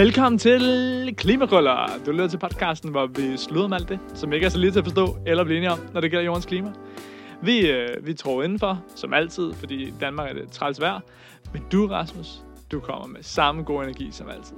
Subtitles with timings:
[0.00, 1.88] Velkommen til Klimakrøller.
[2.06, 4.70] Du lytter til podcasten, hvor vi slutter med alt det, som ikke er så lige
[4.70, 6.72] til at forstå eller blive enige om, når det gælder jordens klima.
[7.42, 11.00] Vi, øh, vi tror indenfor, som altid, fordi Danmark er det træls vejr.
[11.52, 12.42] Men du, Rasmus,
[12.72, 14.56] du kommer med samme god energi som altid.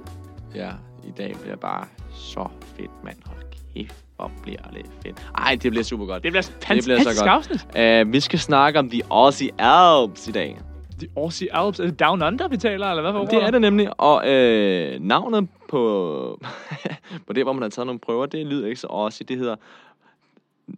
[0.55, 0.69] Ja,
[1.07, 2.47] i dag bliver bare så
[2.77, 3.17] fedt, mand.
[3.25, 3.43] Hold
[3.75, 5.27] kæft, hvor bliver det fedt.
[5.37, 6.23] Ej, det bliver super godt.
[6.23, 8.05] Det bliver det fantastisk bliver så godt.
[8.07, 10.59] Uh, vi skal snakke om de Aussie Alps i dag.
[11.01, 11.79] De Aussie Alps.
[11.79, 14.99] Er det Down Under, vi taler, eller hvad for Det er det nemlig, og øh,
[14.99, 16.39] navnet på,
[17.27, 19.25] på det, hvor man har taget nogle prøver, det lyder ikke så Aussie.
[19.27, 19.55] Det hedder,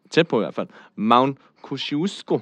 [0.09, 2.39] tæt på i hvert fald, Mount Kosciuszko.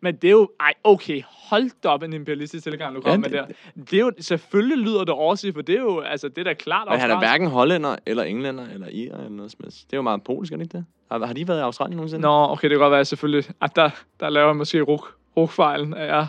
[0.00, 0.50] Men det er jo...
[0.60, 3.82] Ej, okay, hold da op en imperialistisk telegram, du kommer Ja, med det- der.
[3.84, 4.12] Det er jo...
[4.20, 6.00] Selvfølgelig lyder det Aussie, for det er jo...
[6.00, 9.28] Altså, det er da klart Og han er hverken hollænder, eller englænder, eller irer, eller
[9.28, 9.86] noget som helst.
[9.86, 10.84] Det er jo meget polsk, er det ikke det?
[11.10, 12.22] Har, har de været i Australien nogensinde?
[12.22, 13.90] Nå, okay, det kan godt være selvfølgelig, at der,
[14.20, 16.26] der laver jeg måske ruk, rukfejlen, at jeg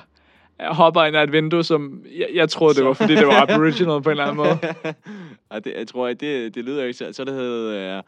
[0.62, 4.02] hopper ind af et vindue, som jeg, jeg troede, det var, fordi det var aboriginal
[4.02, 4.58] på en eller anden måde.
[5.52, 7.10] Ej, det, jeg tror, det, det lyder ikke så...
[7.12, 8.04] Så det hedder uh,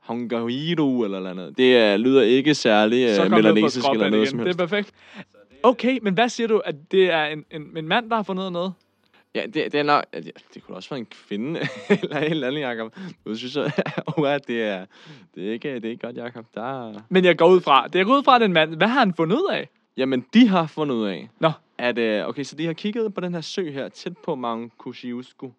[0.00, 1.58] Hongahiru eller noget andet.
[1.58, 4.26] Det uh, lyder ikke særlig Så uh, melanesisk eller noget igen.
[4.26, 4.60] som Det helst.
[4.60, 4.92] er perfekt.
[5.62, 8.52] Okay, men hvad siger du, at det er en, en, en mand, der har fundet
[8.52, 8.72] noget?
[9.34, 10.04] Ja, det, det er nok...
[10.12, 10.18] ja,
[10.54, 11.60] Det kunne også være en kvinde
[12.02, 12.92] eller en eller anden, Jacob.
[13.26, 13.72] Nu synes jeg,
[14.16, 14.86] oh, at det er,
[15.34, 16.44] det er ikke, det er ikke godt, Jacob.
[16.54, 16.94] Der er...
[17.08, 18.74] Men jeg går ud fra, det er ud fra, at det er en mand.
[18.74, 19.68] Hvad har han fundet ud af?
[19.96, 21.50] Jamen, de har fundet ud af, Nå,
[21.82, 21.98] at...
[21.98, 25.52] Øh, okay, så de har kigget på den her sø her, tæt på Mount Kosciuszko.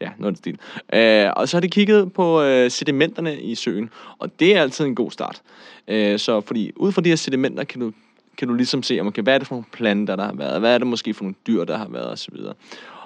[0.00, 0.58] Ja, noget stil.
[0.92, 4.84] Øh, og så har de kigget på øh, sedimenterne i søen, og det er altid
[4.84, 5.42] en god start.
[5.88, 7.92] Øh, så fordi ud fra de her sedimenter kan du,
[8.38, 10.60] kan du ligesom se, om, okay, hvad er det for nogle planter, der har været,
[10.60, 12.34] hvad er det måske for nogle dyr, der har været, osv.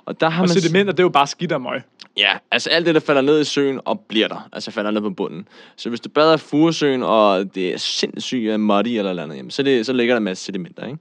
[0.05, 0.61] Og der har og man...
[0.61, 1.83] sedimenter, det er jo bare skidt og møg.
[2.17, 5.01] Ja, altså alt det, der falder ned i søen og bliver der, altså falder ned
[5.01, 5.49] på bunden.
[5.77, 9.51] Så hvis du bader i Furesøen, og det er sindssygt muddy eller noget andet, jamen,
[9.51, 10.99] så, det, så ligger der en masse sedimenter, ikke?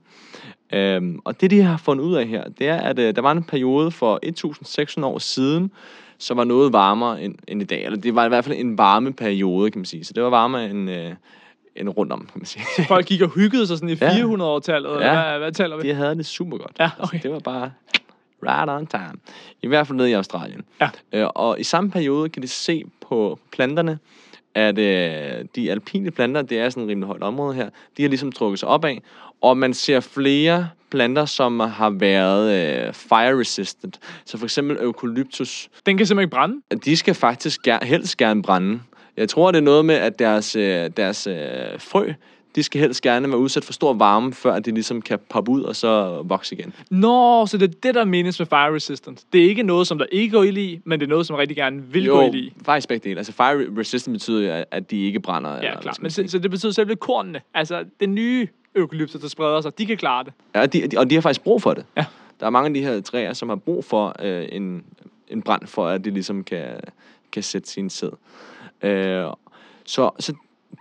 [0.74, 3.32] Øhm, og det, de har fundet ud af her, det er, at øh, der var
[3.32, 5.70] en periode for 1600 år siden,
[6.18, 7.84] som var noget varmere end, end i dag.
[7.84, 10.04] Eller det var i hvert fald en varme periode, kan man sige.
[10.04, 11.12] Så det var varmere end, øh,
[11.76, 12.64] end rundt om, kan man sige.
[12.88, 14.10] Folk gik og hyggede sig sådan i Ja.
[14.10, 14.90] 400-årtallet.
[15.00, 15.14] Ja.
[15.14, 15.28] Ja.
[15.30, 15.88] Hvad, hvad taler vi?
[15.88, 16.76] De havde det super godt.
[16.80, 17.14] Ja, okay.
[17.14, 17.72] altså, det var bare
[18.42, 19.20] right on time.
[19.62, 20.62] I hvert fald nede i Australien.
[20.80, 20.90] Ja.
[21.12, 23.98] Øh, og i samme periode kan de se på planterne,
[24.54, 28.08] at øh, de alpine planter, det er sådan et rimelig højt område her, de har
[28.08, 28.96] ligesom trukket sig opad,
[29.42, 32.52] og man ser flere planter, som har været
[32.86, 34.00] øh, fire resistant.
[34.24, 36.60] Så for eksempel eucalyptus, Den kan simpelthen ikke brænde.
[36.84, 38.80] de skal faktisk ger- helst gerne brænde.
[39.16, 41.34] Jeg tror, det er noget med, at deres, øh, deres øh,
[41.78, 42.12] frø,
[42.56, 45.50] de skal helst gerne være udsat for stor varme, før at de ligesom kan poppe
[45.50, 46.74] ud og så vokse igen.
[46.90, 49.24] Nå, så det er det, der menes med fire resistant.
[49.32, 51.36] Det er ikke noget, som der ikke går ild i, men det er noget, som
[51.36, 52.52] rigtig gerne vil gå ild i.
[52.64, 53.18] faktisk begge dele.
[53.20, 55.50] Altså fire resistant betyder jo, at- de ikke brænder.
[55.50, 56.02] eller Ja, hvad klart.
[56.02, 59.86] Men så, så det betyder selv kornene, altså den nye eukalyptus, der spreder sig, de
[59.86, 60.32] kan klare det.
[60.54, 61.84] Ja, de, de, og de har faktisk brug for det.
[61.96, 62.04] Ja.
[62.40, 64.84] Der er mange af de her træer, som har brug for øh, en,
[65.28, 66.66] en brand, for at de ligesom kan,
[67.32, 68.10] kan sætte sin sæd.
[68.82, 69.24] Øh,
[69.84, 70.32] så, så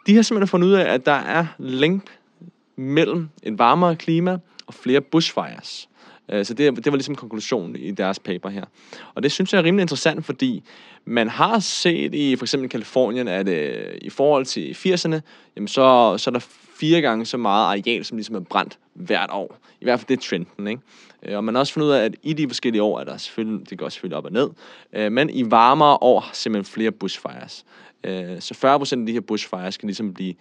[0.08, 2.04] de har simpelthen fundet ud af, at der er link
[2.76, 4.38] mellem et varmere klima
[4.68, 5.90] og flere bushfires.
[6.32, 8.64] Øh, så det, det var ligesom konklusionen i deres paper her.
[9.16, 10.64] Og det synes jeg er rimelig interessant, fordi
[11.06, 15.20] man har set i for eksempel Kalifornien, at øh, i forhold til 80'erne,
[15.56, 19.30] jamen så, så er der fire gange så meget areal, som ligesom er brændt hvert
[19.32, 19.58] år.
[19.82, 20.82] I hvert fald det er trenden, ikke?
[21.24, 23.18] Øh, Og man har også fundet ud af, at i de forskellige år er der
[23.18, 24.50] selvfølgelig, det går selvfølgelig op og ned,
[24.94, 27.66] øh, men i varmere år har simpelthen flere bushfires.
[28.04, 30.34] Øh, Så 40% af de her bushfires kan ligesom blive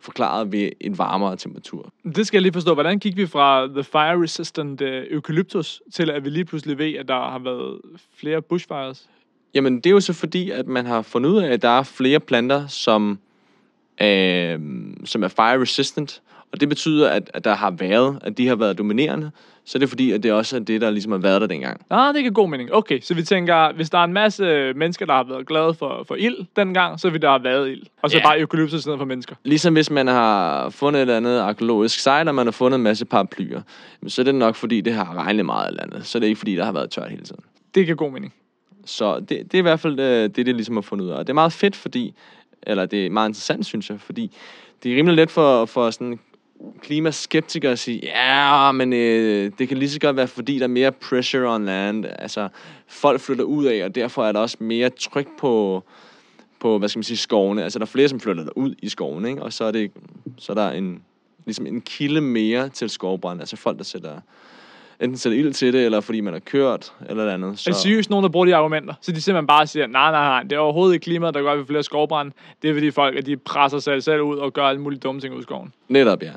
[0.00, 1.92] forklaret ved en varmere temperatur.
[2.16, 2.74] Det skal jeg lige forstå.
[2.74, 7.08] Hvordan gik vi fra the fire resistant eucalyptus til, at vi lige pludselig ved, at
[7.08, 7.80] der har været
[8.16, 9.08] flere bushfires?
[9.54, 11.82] Jamen, det er jo så fordi, at man har fundet ud af, at der er
[11.82, 13.18] flere planter, som,
[14.00, 14.58] øh,
[15.04, 16.22] som er fire resistant.
[16.52, 19.30] Og det betyder, at, at der har været, at de har været dominerende.
[19.64, 21.80] Så det er fordi, at det også er det, der ligesom har været der dengang.
[21.90, 22.74] Ah, det giver god mening.
[22.74, 26.04] Okay, så vi tænker, hvis der er en masse mennesker, der har været glade for,
[26.08, 27.82] for ild dengang, så vil der have været ild.
[28.02, 28.22] Og så Ja.
[28.22, 29.34] bare eukalyptus stedet for mennesker.
[29.44, 32.82] Ligesom hvis man har fundet et eller andet arkeologisk sejl, og man har fundet en
[32.82, 33.60] masse paraplyer,
[34.06, 36.06] så er det nok fordi, det har regnet meget eller andet.
[36.06, 37.40] Så er det ikke fordi, der har været tørt hele tiden.
[37.74, 38.34] Det giver god mening.
[38.86, 41.14] Så det, det er i hvert fald øh, det, det ligesom har fundet ud af.
[41.16, 42.14] Og det er meget fedt, fordi,
[42.62, 44.36] eller det er meget interessant, synes jeg, fordi
[44.82, 46.18] det er rimelig let for, for sådan
[46.80, 50.68] klimaskeptikere at sige, ja, men øh, det kan lige så godt være, fordi der er
[50.68, 52.04] mere pressure on land.
[52.18, 52.48] Altså,
[52.86, 55.84] folk flytter ud af, og derfor er der også mere tryk på,
[56.60, 57.64] på hvad skal man sige, skovene.
[57.64, 59.42] Altså, der er flere, som flytter ud i skoven, ikke?
[59.42, 59.90] Og så er, det,
[60.36, 61.02] så er der en,
[61.44, 63.40] ligesom en kilde mere til skovbrand.
[63.40, 64.20] Altså folk, der sætter
[65.00, 67.58] enten sætter ild til det, eller fordi man har kørt, eller noget andet.
[67.58, 67.70] Så.
[67.70, 68.94] Er seriøst nogen, der bruger de argumenter?
[69.00, 71.52] Så de simpelthen bare siger, nej, nej, nej, det er overhovedet ikke klimaet, der gør,
[71.52, 72.32] at vi flere skovbrænde.
[72.62, 75.20] Det er fordi folk, at de presser sig selv ud og gør alle mulige dumme
[75.20, 75.72] ting ud i skoven.
[75.88, 76.32] Netop, ja.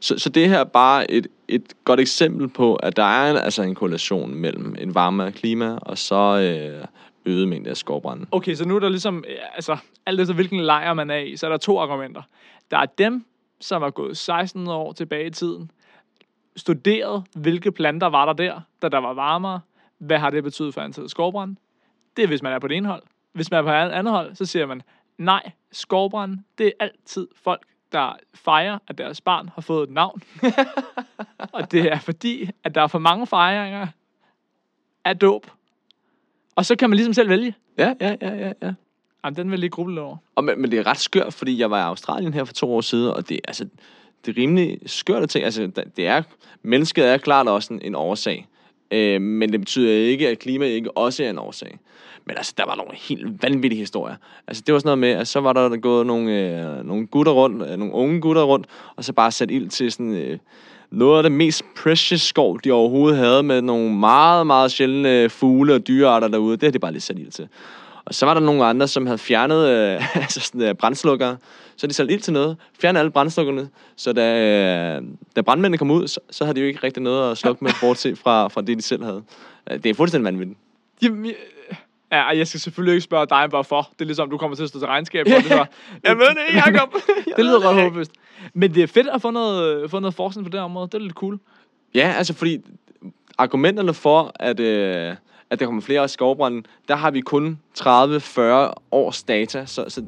[0.00, 3.36] Så, så det her er bare et, et godt eksempel på, at der er en,
[3.36, 6.84] altså en korrelation mellem en varmere klima og så øh,
[7.26, 8.26] øget mængde af skovbrænde.
[8.30, 9.76] Okay, så nu er der ligesom, ja, altså,
[10.06, 12.22] alt efter hvilken lejr man er i, så er der to argumenter.
[12.70, 13.24] Der er dem,
[13.60, 15.70] som er gået 16 år tilbage i tiden,
[16.56, 19.60] studeret, hvilke planter var der der, da der var varmere,
[19.98, 21.46] hvad har det betydet for antallet af.
[22.16, 23.02] Det er, hvis man er på det ene hold.
[23.32, 24.82] Hvis man er på et andet hold, så siger man,
[25.18, 27.62] nej, skovbrænde, det er altid folk,
[27.92, 30.22] der fejrer, at deres barn har fået et navn.
[31.52, 33.86] og det er fordi, at der er for mange fejringer
[35.04, 35.46] af dåb.
[36.56, 37.54] Og så kan man ligesom selv vælge.
[37.78, 38.74] Ja, ja, ja, ja, ja.
[39.24, 40.16] Jamen, den vil lige gruble over.
[40.34, 42.74] Og, men, men det er ret skørt, fordi jeg var i Australien her for to
[42.74, 43.68] år siden, og det, altså,
[44.26, 45.44] det er rimelig skørt at tænke.
[45.44, 46.22] Altså, det er,
[46.62, 48.46] mennesket er klart også en, en årsag.
[48.90, 51.78] Øh, men det betyder ikke, at klima ikke også er en årsag.
[52.24, 54.16] Men altså, der var nogle helt vanvittige historier.
[54.46, 57.32] Altså, det var sådan noget med, at så var der gået nogle, øh, nogle gutter
[57.32, 58.66] rundt, øh, nogle unge gutter rundt,
[58.96, 60.14] og så bare sat ild til sådan...
[60.14, 60.38] Øh,
[60.92, 65.74] noget af det mest precious skov, de overhovedet havde, med nogle meget, meget sjældne fugle
[65.74, 66.56] og dyrearter derude.
[66.56, 67.48] Det har de bare lige sat ild til.
[68.12, 71.36] Og så var der nogle andre, som havde fjernet øh, altså sådan, øh, brændslukkere.
[71.76, 73.68] Så de satte ild til noget, fjernede alle brændslukkerne.
[73.96, 74.40] Så da,
[74.96, 75.02] øh,
[75.36, 77.72] da brandmændene kom ud, så, så havde de jo ikke rigtig noget at slukke med,
[77.80, 79.22] bortset fra, fra det, de selv havde.
[79.70, 80.58] Øh, Det er fuldstændig vanvittigt.
[81.02, 81.34] Jamen, jeg-
[82.12, 83.88] ja, jeg skal selvfølgelig ikke spørge dig, hvorfor.
[83.92, 85.44] Det er ligesom, du kommer til at stå til regnskab for det.
[85.46, 85.64] Så.
[86.04, 86.94] Jeg ved det ikke, Jacob.
[87.36, 88.10] det lyder ret håbløst.
[88.54, 90.86] Men det er fedt at få noget, få noget forskning på det her område.
[90.86, 91.38] Det er lidt cool.
[91.94, 92.58] Ja, altså fordi
[93.38, 95.14] argumenterne for, at, øh,
[95.52, 97.82] at der kommer flere skovbrænde, der har vi kun 30-40
[98.92, 100.04] års data, så, så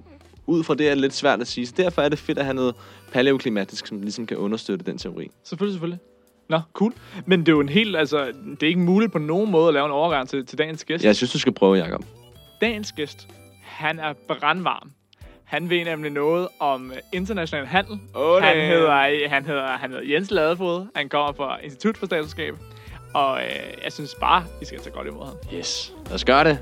[0.46, 1.66] ud fra det er det lidt svært at sige.
[1.66, 2.74] Så derfor er det fedt at have noget
[3.12, 5.30] paleoklimatisk, som ligesom kan understøtte den teori.
[5.44, 6.00] Selvfølgelig, selvfølgelig.
[6.48, 6.92] Nå, cool.
[7.26, 9.74] Men det er jo en helt, altså, det er ikke muligt på nogen måde at
[9.74, 11.04] lave en overgang til, til dagens gæst.
[11.04, 12.04] Jeg synes, du skal prøve, Jacob.
[12.60, 13.28] Dagens gæst,
[13.62, 14.90] han er brandvarm.
[15.44, 17.98] Han ved nemlig noget om øh, international handel.
[18.14, 20.86] Åh, han, hedder, han, hedder, han hedder Jens Ladefod.
[20.96, 22.54] Han kommer fra Institut for Statskab.
[23.14, 25.36] Og øh, jeg synes bare, I skal tage godt imod ham.
[25.54, 25.92] Yes.
[26.06, 26.58] Lad os gøre det.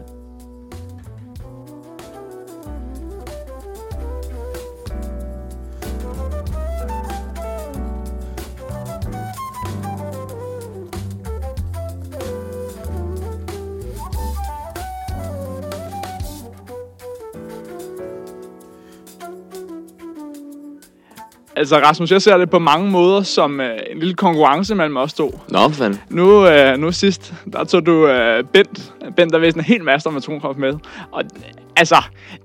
[21.63, 25.13] Altså Rasmus, jeg ser det på mange måder som øh, en lille konkurrence mellem os
[25.13, 25.41] to.
[25.49, 26.01] Nå, for fanden.
[26.11, 28.93] Nu, øh, nu sidst, der tog du øh, Bent.
[29.17, 30.75] Bent, der vidste en helt masse om atomkraft med.
[31.13, 31.43] Og øh,
[31.77, 31.97] altså,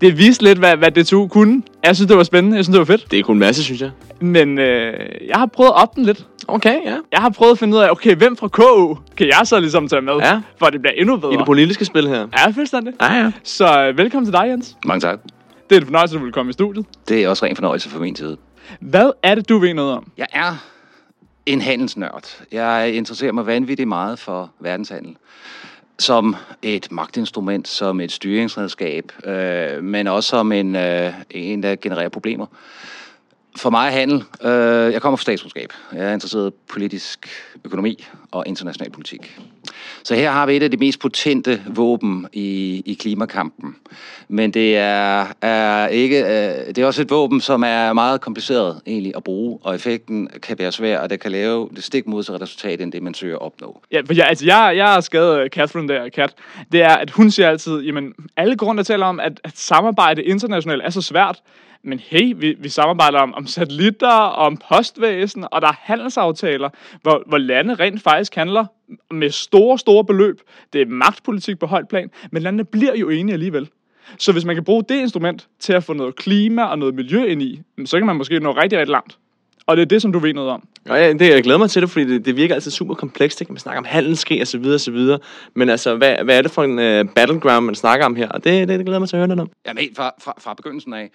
[0.01, 1.63] det viste lidt, hvad, hvad det tog kunne.
[1.83, 2.57] Jeg synes, det var spændende.
[2.57, 3.11] Jeg synes, det var fedt.
[3.11, 3.91] Det er kun en masse, synes jeg.
[4.19, 4.93] Men øh,
[5.27, 6.25] jeg har prøvet at op den lidt.
[6.47, 6.95] Okay, ja.
[7.11, 9.87] Jeg har prøvet at finde ud af, okay, hvem fra KU kan jeg så ligesom
[9.87, 10.13] tage med?
[10.13, 10.41] Ja.
[10.59, 11.33] For det bliver endnu bedre.
[11.33, 12.27] I det politiske spil her.
[12.37, 12.93] Ja, fuldstændig.
[13.01, 13.31] Ja, ja.
[13.43, 14.75] Så øh, velkommen til dig, Jens.
[14.85, 15.19] Mange tak.
[15.69, 16.85] Det er en fornøjelse, at du vil komme i studiet.
[17.09, 18.37] Det er også ren fornøjelse fra min side.
[18.79, 20.11] Hvad er det, du ved noget om?
[20.17, 20.55] Jeg er
[21.45, 22.43] en handelsnørd.
[22.51, 25.15] Jeg interesserer mig vanvittigt meget for verdenshandel.
[25.99, 32.09] Som et magtinstrument, som et styringsredskab, øh, men også som en, øh, en, der genererer
[32.09, 32.45] problemer.
[33.55, 35.73] For mig er handel, øh, jeg kommer fra statskundskab.
[35.93, 37.29] Jeg er interesseret i politisk
[37.65, 39.39] økonomi og international politik.
[40.03, 43.75] Så her har vi et af de mest potente våben i, i klimakampen.
[44.27, 48.81] Men det er, er ikke, øh, det er også et våben, som er meget kompliceret
[48.87, 52.41] egentlig at bruge, og effekten kan være svær, og det kan lave det stik modsatte
[52.41, 53.81] resultat, end det man søger at opnå.
[53.91, 56.33] Ja, for jeg, altså, jeg, jeg har skadet øh, Catherine der, Kat.
[56.71, 60.81] Det er, at hun siger altid, jamen, alle grunde taler om, at, at samarbejde internationalt
[60.85, 61.41] er så svært.
[61.83, 66.69] Men hey, vi, vi samarbejder om, om satellitter, om postvæsen, og der er handelsaftaler,
[67.01, 68.65] hvor, hvor lande rent faktisk handler
[69.11, 70.41] med store, store beløb.
[70.73, 73.69] Det er magtpolitik på højt plan, men landene bliver jo enige alligevel.
[74.17, 77.25] Så hvis man kan bruge det instrument til at få noget klima og noget miljø
[77.25, 79.17] ind i, så kan man måske nå rigtig, rigtig langt.
[79.67, 80.67] Og det er det, som du ved noget om.
[80.89, 83.41] Og ja, det, jeg glæder mig til det, fordi det, det virker altid super komplekst.
[83.41, 83.53] Ikke?
[83.53, 85.19] Man snakker om handelskrig og så videre og så videre.
[85.53, 88.29] Men altså, hvad, hvad er det for en uh, battleground, man snakker om her?
[88.29, 89.49] Og det, det, det glæder mig til at høre lidt om.
[89.67, 91.11] Jamen helt fra, fra, fra begyndelsen af.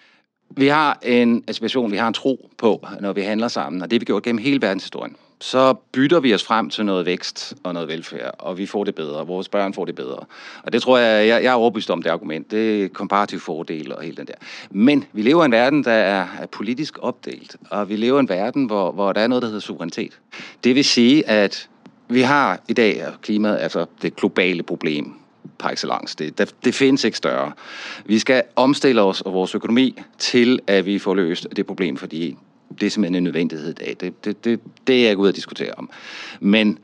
[0.57, 3.97] Vi har en aspiration, vi har en tro på, når vi handler sammen, og det
[3.97, 5.17] har vi gjort gennem hele verdenshistorien.
[5.43, 8.95] Så bytter vi os frem til noget vækst og noget velfærd, og vi får det
[8.95, 10.19] bedre, vores børn får det bedre.
[10.63, 13.95] Og det tror jeg, jeg, jeg er overbevist om det argument, det er komparativ fordel
[13.95, 14.35] og hele den der.
[14.71, 18.21] Men vi lever i en verden, der er, er politisk opdelt, og vi lever i
[18.21, 20.19] en verden, hvor, hvor der er noget, der hedder suverænitet.
[20.65, 21.69] Det vil sige, at
[22.09, 25.15] vi har i dag klimaet, altså det globale problem,
[25.59, 26.17] par excellence.
[26.19, 27.53] Det, der, det findes ikke større.
[28.05, 32.37] Vi skal omstille os og vores økonomi til, at vi får løst det problem, fordi
[32.81, 33.97] det er simpelthen en nødvendighed i dag.
[34.01, 35.91] Det, det, det, det er jeg ikke ude at diskutere om.
[36.41, 36.79] Men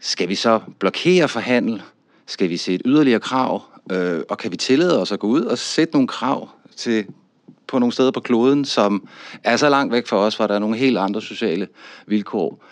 [0.00, 1.82] skal vi så blokere for handel?
[2.26, 3.62] Skal vi sætte yderligere krav?
[3.92, 7.06] Øh, og kan vi tillade os at gå ud og sætte nogle krav til
[7.66, 9.08] på nogle steder på kloden, som
[9.44, 11.68] er så langt væk fra os, hvor der er nogle helt andre sociale
[12.06, 12.64] vilkår,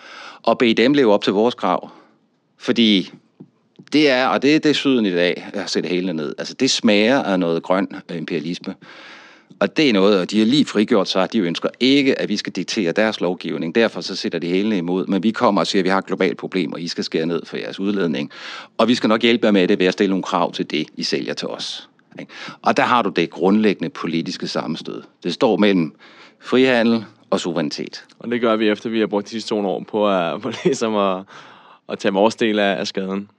[0.42, 1.90] og bede dem leve op til vores krav?
[2.58, 3.12] Fordi
[3.92, 6.34] det er, og det er det syden i dag, jeg har set hele ned.
[6.38, 8.74] Altså, det smager af noget grøn imperialisme.
[9.60, 12.36] Og det er noget, og de har lige frigjort sig, de ønsker ikke, at vi
[12.36, 13.74] skal diktere deres lovgivning.
[13.74, 15.06] Derfor så sætter de hele imod.
[15.06, 17.26] Men vi kommer og siger, at vi har et globalt problem, og I skal skære
[17.26, 18.30] ned for jeres udledning.
[18.78, 20.88] Og vi skal nok hjælpe jer med det ved at stille nogle krav til det,
[20.96, 21.88] I sælger til os.
[22.62, 25.02] Og der har du det grundlæggende politiske sammenstød.
[25.22, 25.94] Det står mellem
[26.40, 28.04] frihandel og suverænitet.
[28.18, 30.52] Og det gør vi efter, vi har brugt de sidste to år på at, på
[30.64, 31.22] ligesom at,
[31.88, 33.30] at tage vores del af, af skaden.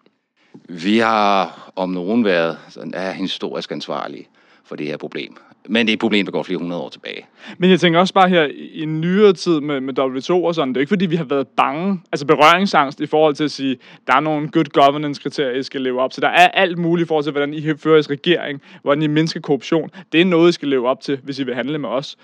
[0.70, 4.28] Vi har om nogen været sådan, er historisk ansvarlige
[4.64, 5.38] for det her problem.
[5.68, 7.26] Men det er et problem, der går flere hundrede år tilbage.
[7.58, 10.78] Men jeg tænker også bare her i nyere tid med, med WTO og sådan, det
[10.78, 14.16] er ikke fordi, vi har været bange, altså berøringsangst i forhold til at sige, der
[14.16, 16.22] er nogle good governance-kriterier, I skal leve op til.
[16.22, 19.40] Der er alt muligt i forhold til, hvordan I fører jeres regering, hvordan I mindsker
[19.40, 19.90] korruption.
[20.12, 22.18] Det er noget, I skal leve op til, hvis I vil handle med os.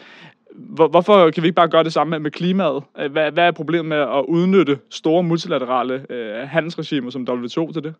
[0.55, 2.83] Hvor, hvorfor kan vi ikke bare gøre det samme med klimaet?
[3.11, 7.93] Hvad, hvad er problemet med at udnytte store multilaterale øh, handelsregimer som WTO til det?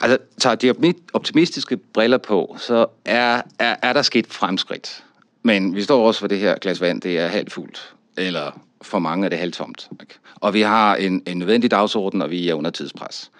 [0.00, 5.04] Altså, tager de optimistiske briller på, så er, er, er der sket fremskridt.
[5.42, 7.94] Men vi står også for det her glas vand, det er halvt fuldt.
[8.16, 9.88] Eller for mange er det halvt tomt.
[10.34, 13.30] Og vi har en, en nødvendig dagsorden, og vi er under tidspres.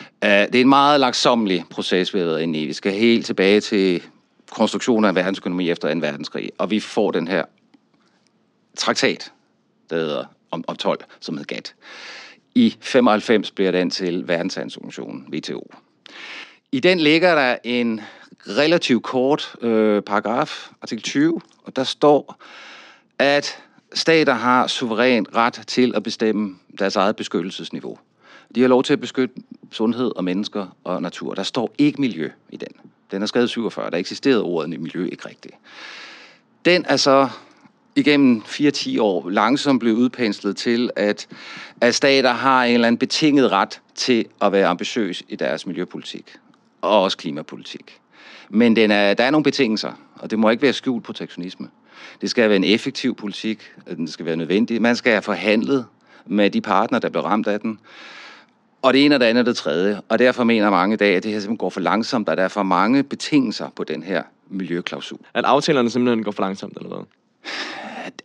[0.00, 2.66] Uh, det er en meget langsomlig proces, vi har været inde i.
[2.66, 4.02] Vi skal helt tilbage til
[4.50, 6.00] konstruktionen af verdensøkonomi efter 2.
[6.00, 7.44] verdenskrig, og vi får den her
[8.76, 9.32] traktat,
[9.90, 11.74] der hedder om, om 12, som hedder GATT.
[12.54, 15.70] I 95 bliver den til verdenshandelsorganisationen, WTO.
[16.74, 18.00] I den ligger der en
[18.48, 22.42] relativt kort øh, paragraf, artikel 20, og der står,
[23.18, 23.58] at
[23.92, 27.98] stater har suveræn ret til at bestemme deres eget beskyttelsesniveau.
[28.54, 29.34] De har lov til at beskytte
[29.70, 31.34] sundhed og mennesker og natur.
[31.34, 32.68] Der står ikke miljø i den.
[33.10, 33.90] Den er skrevet 47.
[33.90, 35.54] Der eksisterede ordet miljø ikke rigtigt.
[36.64, 37.28] Den er så
[37.96, 41.28] igennem 4-10 år langsomt blevet udpenslet til, at,
[41.80, 46.36] at stater har en eller anden betinget ret til at være ambitiøs i deres miljøpolitik
[46.84, 48.00] og også klimapolitik.
[48.48, 51.68] Men den er, der er nogle betingelser, og det må ikke være skjult protektionisme.
[52.20, 54.82] Det skal være en effektiv politik, den skal være nødvendig.
[54.82, 55.86] Man skal have forhandlet
[56.26, 57.78] med de partner, der bliver ramt af den.
[58.82, 60.00] Og det ene og det andet og det tredje.
[60.08, 62.42] Og derfor mener mange i dag, at det her simpelthen går for langsomt, og der
[62.42, 65.18] er for mange betingelser på den her miljøklausul.
[65.34, 67.04] At aftalerne simpelthen går for langsomt, eller hvad?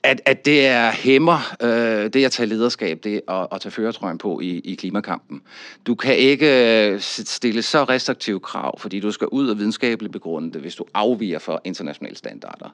[0.03, 4.17] At, at det er hæmmer øh, det at tage lederskab, det at, at tage føretrøjen
[4.17, 5.41] på i, i klimakampen.
[5.87, 10.53] Du kan ikke øh, stille så restriktive krav, fordi du skal ud og videnskabeligt begrunde
[10.53, 12.73] det, hvis du afviger for internationale standarder.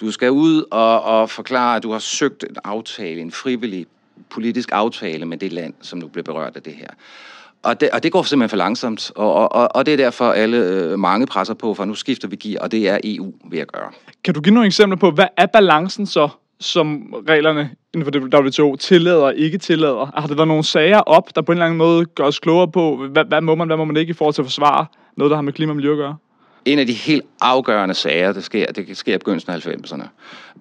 [0.00, 3.86] Du skal ud og, og forklare, at du har søgt en aftale, en frivillig
[4.30, 6.88] politisk aftale med det land, som nu bliver berørt af det her.
[7.62, 10.56] Og det, og det går simpelthen for langsomt, og, og, og det er derfor alle
[10.56, 13.72] øh, mange presser på, for nu skifter vi gear, og det er EU ved at
[13.72, 13.90] gøre.
[14.24, 16.28] Kan du give nogle eksempler på, hvad er balancen så,
[16.62, 20.20] som reglerne inden for WTO tillader og ikke tillader?
[20.20, 22.68] Har der været nogle sager op, der på en eller anden måde gør os klogere
[22.68, 25.30] på, hvad, hvad må man, hvad må man ikke i forhold til at forsvare noget,
[25.30, 26.16] der har med klima og miljø at gøre?
[26.64, 30.08] En af de helt afgørende sager, det sker, det sker i begyndelsen af 90'erne.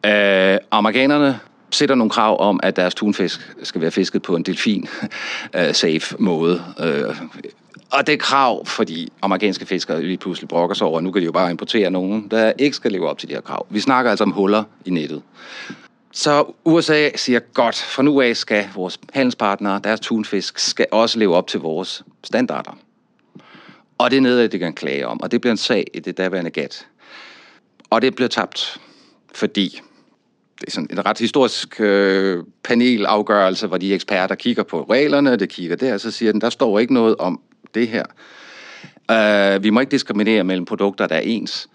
[0.10, 1.40] Øh, amerikanerne
[1.72, 6.64] sætter nogle krav om, at deres tunfisk skal være fisket på en delfin-safe øh, måde.
[6.80, 7.16] Øh,
[7.92, 11.22] og det er krav, fordi amerikanske fiskere lige pludselig brokker sig over, at nu kan
[11.22, 13.68] de jo bare importere nogen, der ikke skal leve op til de her krav.
[13.70, 15.22] Vi snakker altså om huller i nettet.
[16.12, 21.36] Så USA siger godt, for nu af skal vores handelspartnere, deres tunfisk, skal også leve
[21.36, 22.78] op til vores standarder.
[23.98, 26.18] Og det er noget, det kan klage om, og det bliver en sag i det
[26.18, 26.88] daværende gat.
[27.90, 28.82] Og det bliver tabt,
[29.34, 29.82] fordi
[30.60, 35.50] det er sådan en ret historisk øh, panelafgørelse, hvor de eksperter kigger på reglerne, det
[35.50, 37.42] kigger der, og så siger den, der står ikke noget om
[37.74, 38.06] det her.
[39.12, 41.70] Uh, vi må ikke diskriminere mellem produkter, der er ens.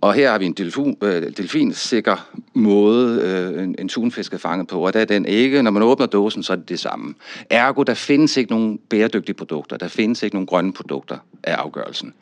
[0.00, 4.68] Og her har vi en delfin, øh, delfinsikker måde, øh, en, en tunfisk er fanget
[4.68, 5.62] på, og der er den ikke.
[5.62, 7.14] Når man åbner dåsen, så er det det samme.
[7.50, 12.14] Ergo, der findes ikke nogen bæredygtige produkter, der findes ikke nogen grønne produkter af afgørelsen.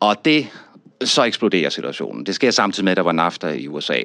[0.00, 0.46] Og det
[1.04, 2.26] så eksploderer situationen.
[2.26, 4.00] Det sker samtidig med, at der var NAFTA i USA,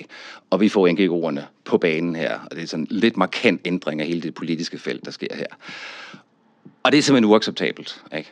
[0.50, 2.40] og vi får NGO'erne på banen her.
[2.52, 5.36] Og det er sådan en lidt markant ændring af hele det politiske felt, der sker
[5.36, 5.46] her.
[6.84, 8.04] Og det er simpelthen uacceptabelt.
[8.18, 8.32] Ikke?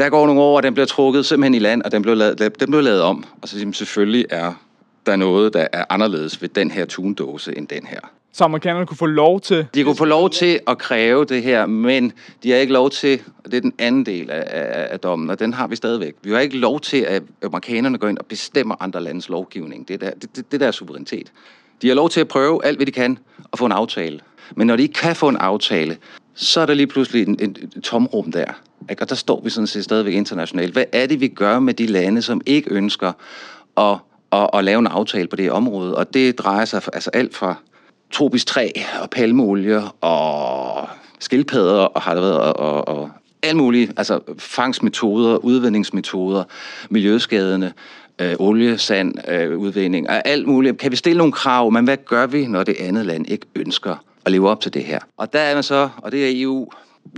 [0.00, 2.38] Der går nogle år, og den bliver trukket simpelthen i land, og den bliver lavet,
[2.38, 3.24] den bliver lavet om.
[3.42, 4.52] Og så siger selvfølgelig er
[5.06, 8.00] der noget, der er anderledes ved den her tundåse end den her.
[8.32, 9.66] Så amerikanerne kunne få lov til...
[9.74, 13.22] De kunne få lov til at kræve det her, men de har ikke lov til,
[13.44, 16.14] og det er den anden del af, af, af dommen, og den har vi stadigvæk.
[16.22, 19.88] Vi har ikke lov til, at amerikanerne går ind og bestemmer andre landes lovgivning.
[19.88, 21.32] Det er der, det, det, det der er suverænitet.
[21.82, 23.18] De har lov til at prøve alt, hvad de kan,
[23.52, 24.20] at få en aftale.
[24.56, 25.96] Men når de ikke kan få en aftale,
[26.34, 28.52] så er der lige pludselig en, en, en tomrum der.
[28.90, 29.02] Ikke?
[29.02, 30.72] Og der står vi sådan set stadigvæk internationalt.
[30.72, 33.12] Hvad er det, vi gør med de lande, som ikke ønsker
[33.76, 33.96] at,
[34.32, 35.96] at, at lave en aftale på det område?
[35.96, 37.54] Og det drejer sig for, altså alt fra
[38.10, 38.70] tropisk træ
[39.02, 43.10] og palmeolie og skildpadder og har det været og, og, og
[43.42, 46.44] alle mulige, altså fangstmetoder, udvindingsmetoder,
[46.90, 47.72] miljøskadende,
[48.20, 50.78] øh, olie, sand, øh, udvinding, og alt muligt.
[50.78, 53.96] Kan vi stille nogle krav, men hvad gør vi, når det andet land ikke ønsker
[54.24, 54.98] at leve op til det her?
[55.16, 56.68] Og der er man så, og det er EU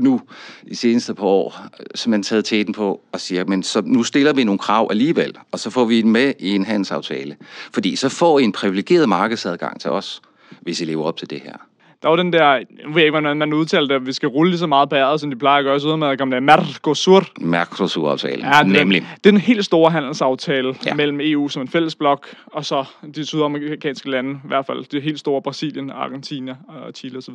[0.01, 0.21] nu
[0.67, 4.03] i seneste par år, øh, som man taget tæten på og siger, men så nu
[4.03, 7.37] stiller vi nogle krav alligevel, og så får vi den med i en handelsaftale.
[7.73, 10.23] Fordi så får I en privilegeret markedsadgang til os,
[10.61, 11.57] hvis I lever op til det her
[12.03, 14.29] der var den der, nu ved jeg ikke, hvordan man udtaler det, at vi skal
[14.29, 16.41] rulle lige så meget bæret, som de plejer at gøre, så med at komme der
[16.41, 17.25] Mercosur.
[17.41, 19.07] Mercosur-aftalen, ja, nemlig.
[19.25, 20.95] Det, er en helt stor handelsaftale ja.
[20.95, 25.03] mellem EU som en fælles blok, og så de sydamerikanske lande, i hvert fald det
[25.03, 27.35] helt store Brasilien, Argentina og Chile osv.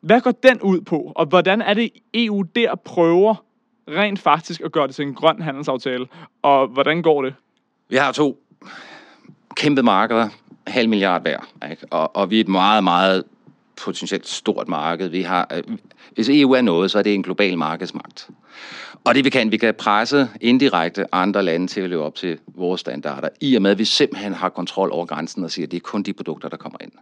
[0.00, 3.34] Hvad går den ud på, og hvordan er det EU der prøver
[3.88, 6.06] rent faktisk at gøre det til en grøn handelsaftale,
[6.42, 7.34] og hvordan går det?
[7.88, 8.38] Vi har to
[9.56, 10.28] kæmpe markeder,
[10.66, 11.38] halv milliard hver,
[11.70, 11.86] ikke?
[11.90, 13.24] Og, og vi er et meget, meget
[13.84, 15.08] potentielt stort marked.
[15.08, 15.76] Vi har, øh,
[16.14, 18.28] hvis EU er noget, så er det en global markedsmagt.
[19.04, 22.38] Og det vi kan, vi kan presse indirekte andre lande til at leve op til
[22.46, 25.70] vores standarder, i og med at vi simpelthen har kontrol over grænsen og siger, at
[25.70, 26.92] det er kun de produkter, der kommer ind.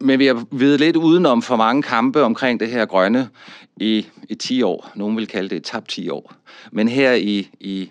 [0.00, 3.28] Men vi har ved lidt udenom for mange kampe omkring det her grønne
[3.76, 4.90] i, i 10 år.
[4.94, 6.32] Nogen vil kalde det et tabt 10 år.
[6.72, 7.90] Men her i, i,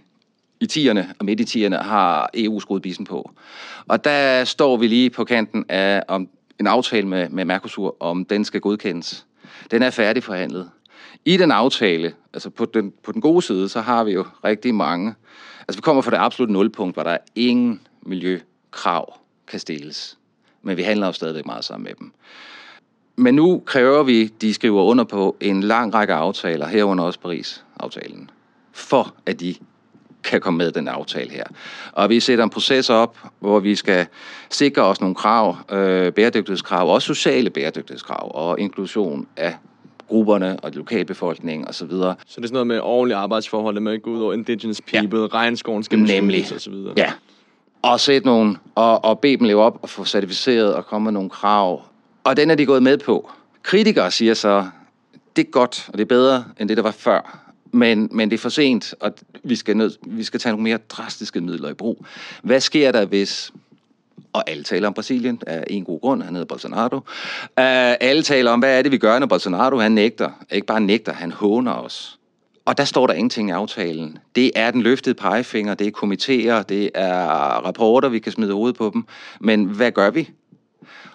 [0.59, 3.31] i tierne og midt i tierne har EU skruet bisen på.
[3.87, 8.25] Og der står vi lige på kanten af, om en aftale med, med Mercosur, om
[8.25, 9.25] den skal godkendes.
[9.71, 10.69] Den er færdigforhandlet.
[11.25, 14.75] I den aftale, altså på den, på den gode side, så har vi jo rigtig
[14.75, 15.15] mange.
[15.59, 20.17] Altså vi kommer fra det absolut nulpunkt, hvor der er ingen miljøkrav kan stilles.
[20.61, 22.11] Men vi handler jo stadigvæk meget sammen med dem.
[23.15, 28.29] Men nu kræver vi, de skriver under på en lang række aftaler, herunder også Paris-aftalen,
[28.71, 29.55] for at de
[30.23, 31.43] kan komme med den aftale her.
[31.91, 34.07] Og vi sætter en proces op, hvor vi skal
[34.49, 39.55] sikre os nogle krav, øh, bæredygtighedskrav, også sociale bæredygtighedskrav og inklusion af
[40.07, 41.73] grupperne og lokalbefolkningen osv.
[41.73, 42.15] Så, videre.
[42.27, 45.19] så det er sådan noget med ordentlige arbejdsforhold, det med gå ud over indigenous people,
[45.19, 45.25] ja.
[45.25, 46.45] regnskoven skal Nemlig.
[46.53, 46.93] og så videre.
[46.97, 47.11] Ja.
[47.81, 51.11] Og sætte nogle, og, og bede dem leve op og få certificeret og komme med
[51.11, 51.83] nogle krav.
[52.23, 53.31] Og den er de gået med på.
[53.63, 54.65] Kritikere siger så,
[55.35, 58.37] det er godt, og det er bedre, end det, der var før men, men det
[58.37, 61.73] er for sent, og vi skal, nød, vi skal tage nogle mere drastiske midler i
[61.73, 62.05] brug.
[62.43, 63.51] Hvad sker der, hvis
[64.33, 66.95] og alle taler om Brasilien af en god grund, han hedder Bolsonaro.
[66.95, 67.01] Uh,
[67.55, 70.29] alle taler om, hvad er det, vi gør, når Bolsonaro han nægter.
[70.51, 72.19] Ikke bare nægter, han håner os.
[72.65, 74.17] Og der står der ingenting i aftalen.
[74.35, 77.25] Det er den løftede pegefinger, det er komitéer, det er
[77.65, 79.05] rapporter, vi kan smide hovedet på dem.
[79.39, 80.29] Men hvad gør vi?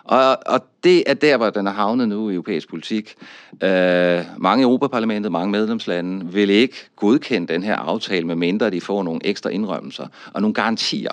[0.04, 3.14] Og, og det er der, hvor den er havnet nu i europæisk politik.
[3.62, 9.02] Øh, mange i Europaparlamentet, mange medlemslande vil ikke godkende den her aftale, medmindre de får
[9.02, 11.10] nogle ekstra indrømmelser og nogle garantier.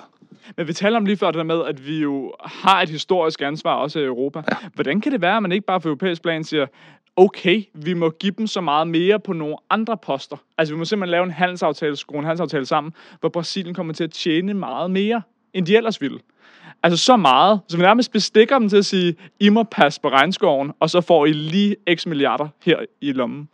[0.56, 3.42] Men vi taler om lige før det der med, at vi jo har et historisk
[3.42, 4.42] ansvar også i Europa.
[4.50, 4.56] Ja.
[4.74, 6.66] Hvordan kan det være, at man ikke bare for europæisk plan siger,
[7.16, 10.36] okay, vi må give dem så meget mere på nogle andre poster.
[10.58, 14.04] Altså vi må simpelthen lave en handelsaftale, skrue en handelsaftale sammen, hvor Brasilien kommer til
[14.04, 15.22] at tjene meget mere,
[15.54, 16.18] end de ellers ville.
[16.82, 20.08] Altså så meget, så vi nærmest bestikker dem til at sige, I må passe på
[20.08, 23.48] regnskoven, og så får I lige x milliarder her i lommen.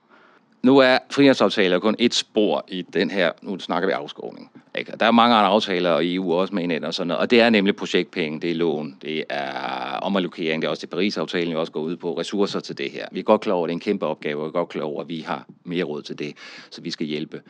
[0.62, 4.50] Nu er frihandelsaftaler kun et spor i den her, nu snakker vi afskovning.
[4.78, 4.92] Ikke?
[5.00, 7.40] Der er mange andre aftaler, og EU også med ind og sådan noget, og det
[7.40, 11.56] er nemlig projektpenge, det er lån, det er omallokering, det er også det Paris-aftalen, vi
[11.56, 13.06] også går ud på, ressourcer til det her.
[13.12, 14.68] Vi er godt klar over, at det er en kæmpe opgave, og vi er godt
[14.68, 16.34] klar over, at vi har mere råd til det,
[16.70, 17.40] så vi skal hjælpe.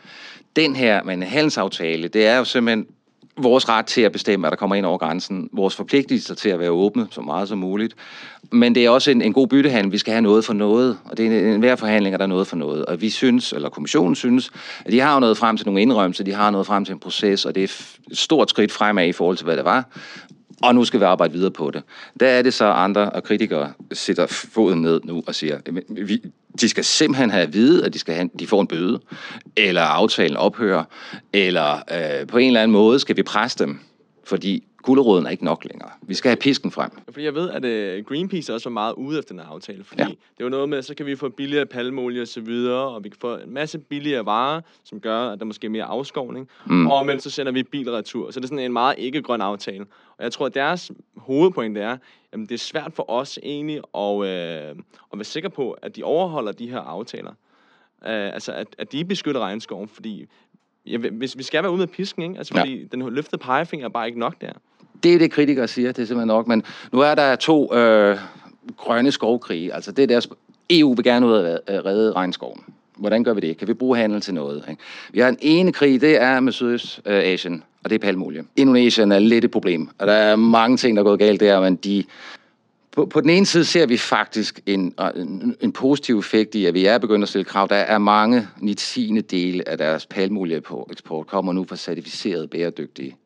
[0.56, 2.86] Den her, men en handelsaftale, det er jo simpelthen
[3.38, 6.58] vores ret til at bestemme, at der kommer ind over grænsen, vores forpligtelser til at
[6.58, 7.94] være åbne så meget som muligt.
[8.52, 9.92] Men det er også en, en god byttehandel.
[9.92, 12.24] Vi skal have noget for noget, og det er en, en hver forhandling, er der
[12.24, 12.86] er noget for noget.
[12.86, 14.50] Og vi synes, eller kommissionen synes,
[14.84, 17.44] at de har noget frem til nogle indrømmelser, de har noget frem til en proces,
[17.44, 19.84] og det er et stort skridt fremad i forhold til, hvad det var
[20.62, 21.82] og nu skal vi arbejde videre på det.
[22.20, 26.22] Der er det så andre og kritikere sætter foden ned nu og siger, vi,
[26.60, 29.00] de skal simpelthen have at vide, at de, skal have, de får en bøde,
[29.56, 30.84] eller aftalen ophører,
[31.32, 33.80] eller øh, på en eller anden måde skal vi presse dem,
[34.24, 35.90] fordi gulderåden er ikke nok længere.
[36.02, 36.90] Vi skal have pisken frem.
[37.10, 39.84] Fordi jeg ved, at uh, Greenpeace også var meget ude efter den her aftale.
[39.84, 40.08] Fordi ja.
[40.08, 43.08] det jo noget med, så kan vi få billigere palmolie og så videre, og vi
[43.08, 46.48] kan få en masse billigere varer, som gør, at der måske er mere afskovning.
[46.66, 46.86] Mm.
[46.86, 48.30] Og men så sender vi bilretur.
[48.30, 49.86] Så det er sådan en meget ikke-grøn aftale.
[50.18, 51.96] Og jeg tror, at deres hovedpoint er,
[52.32, 54.76] at det er svært for os egentlig at, øh,
[55.12, 57.32] at være sikre på, at de overholder de her aftaler.
[58.02, 60.26] Uh, altså, at, at de beskytter regnskoven, fordi
[60.90, 62.38] ja, hvis vi skal være ude med pisken, ikke?
[62.38, 62.84] Altså, fordi ja.
[62.92, 64.52] den løftede pegefinger er bare ikke nok der.
[65.02, 66.46] Det er det, kritikere siger, det er simpelthen nok.
[66.46, 68.18] Men nu er der to øh,
[68.76, 69.74] grønne skovkrige.
[69.74, 70.28] Altså, det er deres...
[70.70, 72.60] EU vil gerne ud at redde regnskoven.
[72.96, 73.56] Hvordan gør vi det?
[73.56, 74.64] Kan vi bruge handel til noget?
[74.70, 74.82] Ikke?
[75.12, 78.44] Vi har en ene krig, det er med Sydøstasien, og det er palmolie.
[78.56, 81.60] Indonesien er lidt et problem, og der er mange ting, der er gået galt der,
[81.60, 82.04] men de
[82.98, 86.66] på, på den ene side ser vi faktisk en, øh, en, en positiv effekt i,
[86.66, 87.66] at vi er begyndt at stille krav.
[87.70, 88.74] Der er mange 9
[89.20, 93.16] dele af deres palmolie på eksport kommer nu fra certificeret bæredygtige.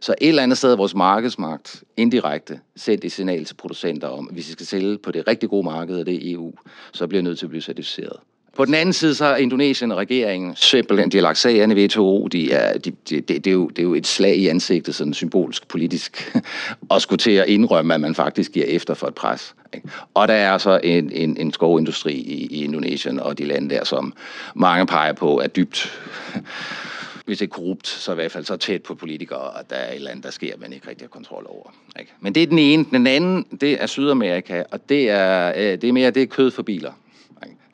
[0.00, 4.28] Så et eller andet sted er vores markedsmagt indirekte sendt et signal til producenter om,
[4.28, 6.52] at hvis vi skal sælge på det rigtig gode marked, og det er EU,
[6.92, 8.16] så bliver nødt til at blive certificeret.
[8.56, 11.84] På den anden side, så er Indonesien og regeringen simpelthen, de har lagt sagerne i
[11.84, 14.48] WTO, de er, de, de, det, det, er jo, det er jo et slag i
[14.48, 16.36] ansigtet, sådan symbolsk politisk,
[16.88, 19.54] og skulle til at indrømme, at man faktisk giver efter for et pres.
[19.74, 19.88] Ikke?
[20.14, 23.84] Og der er så en, en, en skovindustri i, i Indonesien og de lande der,
[23.84, 24.12] som
[24.54, 25.92] mange peger på er dybt
[27.26, 29.96] hvis ikke korrupt, så i hvert fald så tæt på politikere, at der er et
[29.96, 31.74] eller andet, der sker, man ikke rigtig har kontrol over.
[32.00, 32.12] Ikke?
[32.20, 32.86] Men det er den ene.
[32.90, 36.50] Den anden, det er Sydamerika, og det er, øh, det er mere det er kød
[36.50, 36.92] for biler.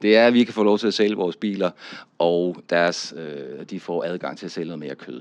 [0.02, 1.70] Det er, at vi kan få lov til at sælge vores biler,
[2.18, 5.20] og deres, øh, de får adgang til at sælge noget mere kød.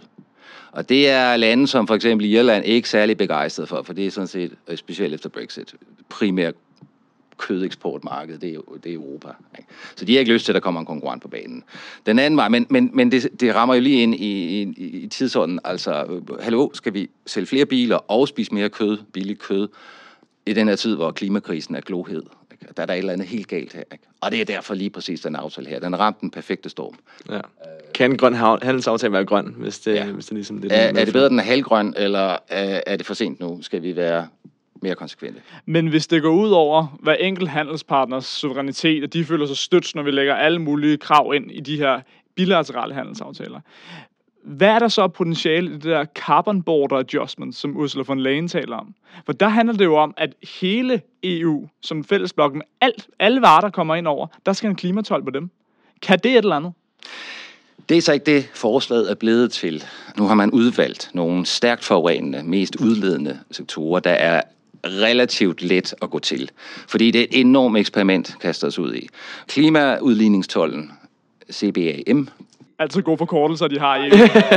[0.72, 4.12] Og det er lande som for eksempel Irland ikke særlig begejstret for, for det er
[4.12, 5.76] sådan set, øh, specielt efter Brexit,
[6.10, 6.54] primært
[7.40, 9.28] kødeksportmarked, det er, det er Europa.
[9.58, 9.70] Ikke?
[9.96, 11.64] Så de har ikke lyst til, at der kommer en konkurrent på banen.
[12.06, 15.08] Den anden vej, men, men, men det, det rammer jo lige ind i, i, i
[15.08, 15.60] tidsånden.
[15.64, 19.68] Altså, øh, hallo, skal vi sælge flere biler og spise mere kød, billigt kød,
[20.46, 22.24] i den her tid, hvor klimakrisen er glohed?
[22.62, 22.74] Ikke?
[22.78, 23.84] Der er der et eller andet helt galt her.
[23.92, 24.04] Ikke?
[24.22, 25.80] Og det er derfor lige præcis den aftale her.
[25.80, 26.96] Den har ramt den perfekte storm.
[27.30, 27.40] Ja.
[27.94, 30.06] Kan en grøn handelsaftale være grøn, hvis det, Ja.
[30.06, 33.06] hvis det ligesom det, Er, er det bedre, den er halvgrøn, eller er, er det
[33.06, 33.62] for sent nu?
[33.62, 34.28] Skal vi være
[34.82, 35.42] mere konsekvente?
[35.66, 39.96] Men hvis det går ud over hver enkelt handelspartners suverænitet, og de føler sig stødt,
[39.96, 42.02] når vi lægger alle mulige krav ind i de her
[42.36, 43.60] bilaterale handelsaftaler,
[44.44, 48.48] hvad er der så potentiale i det der carbon border adjustment, som Ursula von Leyen
[48.48, 48.94] taler om?
[49.26, 53.62] For der handler det jo om, at hele EU som fællesblok med alt, alle varer,
[53.62, 55.50] der kommer ind over, der skal en klimatol på dem.
[56.02, 56.74] Kan det et eller andet?
[57.90, 59.84] Det er så ikke det, forslaget er blevet til.
[60.18, 64.42] Nu har man udvalgt nogle stærkt forurenende, mest udledende sektorer, der er
[64.86, 66.52] relativt let at gå til.
[66.88, 69.08] Fordi det er et enormt eksperiment, kaster os ud i.
[69.48, 70.92] Klimaudligningstollen,
[71.52, 72.30] CBAM,
[72.80, 74.10] Altså gode forkortelser, de har i.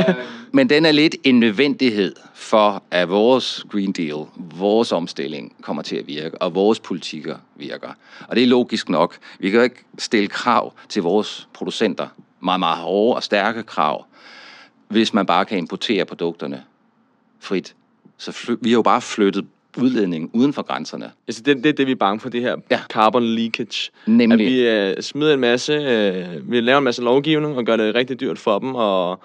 [0.57, 5.95] men den er lidt en nødvendighed for, at vores Green Deal, vores omstilling kommer til
[5.95, 7.89] at virke, og vores politikker virker.
[8.27, 9.17] Og det er logisk nok.
[9.39, 12.07] Vi kan jo ikke stille krav til vores producenter,
[12.39, 14.05] meget, meget hårde og stærke krav,
[14.87, 16.63] hvis man bare kan importere produkterne
[17.39, 17.75] frit.
[18.17, 19.45] Så fly, vi har jo bare flyttet
[19.77, 21.11] udledningen uden for grænserne.
[21.27, 22.79] Altså, det, det er det, vi er bange for, det her Ja.
[22.89, 23.91] carbon leakage.
[24.07, 24.47] Nemlig.
[24.47, 27.95] At vi øh, smider en masse, øh, vi laver en masse lovgivning og gør det
[27.95, 29.19] rigtig dyrt for dem, og,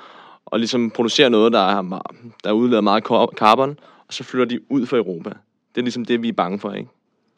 [0.47, 2.03] og ligesom producerer noget, der, er,
[2.45, 3.05] der udleder meget
[3.39, 5.31] carbon, og så flytter de ud fra Europa.
[5.75, 6.89] Det er ligesom det, vi er bange for, ikke?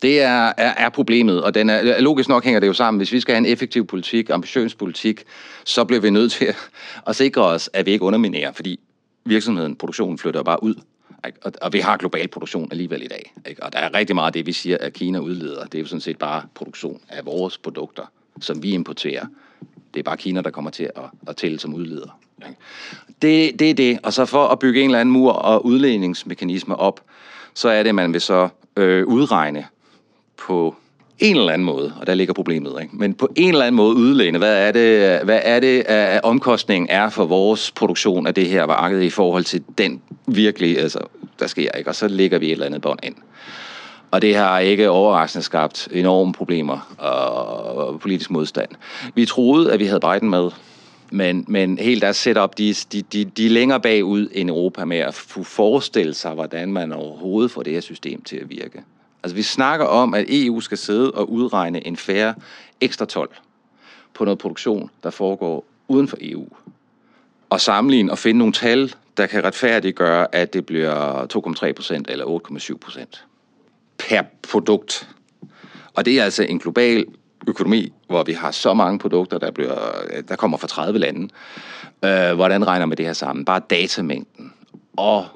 [0.03, 2.99] Det er, er, er problemet, og den er, logisk nok hænger det jo sammen.
[2.99, 5.23] Hvis vi skal have en effektiv politik, ambitiøs politik,
[5.64, 6.57] så bliver vi nødt til at,
[7.07, 8.81] at sikre os, at vi ikke underminerer, fordi
[9.25, 10.75] virksomheden, produktionen flytter bare ud.
[11.27, 11.38] Ikke?
[11.42, 13.33] Og, og vi har global produktion alligevel i dag.
[13.46, 13.62] Ikke?
[13.62, 15.64] Og der er rigtig meget af det, vi siger, at Kina udleder.
[15.64, 18.05] Det er jo sådan set bare produktion af vores produkter,
[18.40, 19.27] som vi importerer.
[19.94, 22.18] Det er bare Kina, der kommer til at, at tælle som udleder.
[22.49, 22.59] Ikke?
[23.23, 23.99] Det, det er det.
[24.03, 27.01] Og så for at bygge en eller anden mur og udledningsmekanisme op,
[27.55, 29.66] så er det, at man vil så øh, udregne
[30.37, 30.77] på
[31.20, 32.96] en eller anden måde, og der ligger problemet, ikke?
[32.96, 36.90] men på en eller anden måde udlæne, hvad er det, hvad er det at omkostningen
[36.90, 40.98] er for vores produktion af det her marked i forhold til den virkelig, altså,
[41.38, 41.90] der sker, ikke?
[41.90, 43.14] og så lægger vi et eller andet bånd ind.
[44.11, 48.68] Og det har ikke overraskende skabt enorme problemer og politisk modstand.
[49.14, 50.50] Vi troede, at vi havde Biden med,
[51.11, 54.98] men, men helt deres setup, de, de, de, de er længere bagud end Europa med
[54.98, 58.83] at forestille sig, hvordan man overhovedet får det her system til at virke.
[59.22, 62.35] Altså vi snakker om, at EU skal sidde og udregne en færre
[62.80, 63.30] ekstra 12
[64.14, 66.48] på noget produktion, der foregår uden for EU.
[67.50, 71.26] Og sammenligne og finde nogle tal, der kan retfærdiggøre, at det bliver
[71.66, 73.24] 2,3 procent eller 8,7 procent
[73.98, 75.09] per produkt.
[75.94, 77.04] Og det er altså en global
[77.48, 79.74] økonomi, hvor vi har så mange produkter, der, bliver,
[80.28, 81.28] der kommer fra 30 lande.
[82.04, 83.44] Øh, hvordan regner man det her sammen?
[83.44, 84.52] Bare datamængden
[84.96, 85.26] og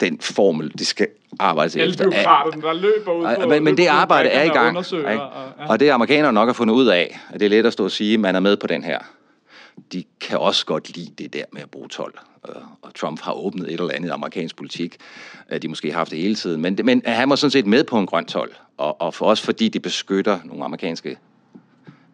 [0.00, 1.08] den formel, det skal
[1.38, 2.04] arbejdes Alle efter.
[2.06, 3.48] er- byråkraterne, der løber ud og- på...
[3.48, 4.68] men, men det arbejde er i og gang.
[4.68, 5.22] undersøger, ikke?
[5.22, 5.68] og-.
[5.68, 7.90] Og det amerikanerne nok har fundet ud af, at det er let at stå og
[7.90, 8.98] sige, at man er med på den her.
[9.92, 12.18] De kan også godt lide det der med at bruge 12.
[12.48, 14.96] Øh, Og Trump har åbnet et eller andet amerikansk politik.
[15.50, 16.60] Øh, De måske har haft det hele tiden.
[16.60, 18.54] Men, men han var sådan set med på en grøn 12.
[18.78, 21.16] Og, og for os, fordi det beskytter nogle amerikanske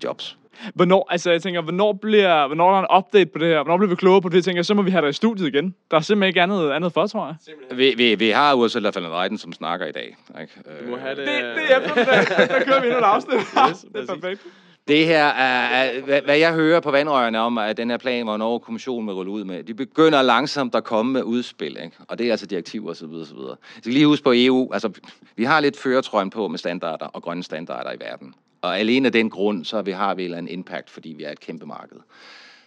[0.05, 0.37] jobs.
[0.75, 3.63] Hvornår, altså jeg tænker, hvornår bliver, hvornår er der en update på det her?
[3.63, 4.35] Hvornår bliver vi klogere på det?
[4.35, 5.75] Jeg tænker, så må vi have dig i studiet igen.
[5.91, 7.79] Der er simpelthen ikke andet, andet for, tror jeg.
[7.79, 10.17] Vi, vi, vi har Ursula von der Leyen, som snakker i dag.
[10.41, 10.53] Ikke?
[10.85, 12.49] Du må have det, Det, det er eftermiddag.
[12.49, 13.35] Der kører vi endnu et afsnit.
[13.35, 14.07] Yes, det er præcis.
[14.23, 14.41] perfekt.
[14.89, 18.25] Det her er, er hvad, hvad jeg hører på vandrørene om, at den her plan,
[18.25, 21.97] hvor Norge kommissionen vil rulle ud med, de begynder langsomt at komme med udspil, ikke?
[22.09, 23.05] og det er altså direktiver osv.
[23.05, 23.23] osv.
[23.25, 24.91] Så skal lige huske på EU, altså
[25.37, 28.35] vi har lidt føretrøjen på med standarder og grønne standarder i verden.
[28.63, 31.41] Og alene af den grund, så vi har vi en impact, fordi vi er et
[31.41, 31.97] kæmpe marked.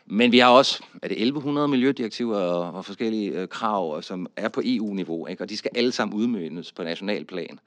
[0.05, 4.49] Men vi har også, er det 1100 miljødirektiver og, og forskellige øh, krav, som er
[4.49, 5.43] på EU-niveau, ikke?
[5.43, 7.59] og de skal alle sammen udmyndes på national plan.